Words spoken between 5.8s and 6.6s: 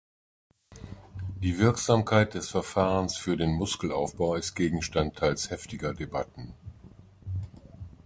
Debatten.